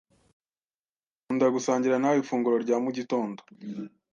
[1.21, 3.39] Nkunda gusangira nawe ifunguro rya mu gitondo.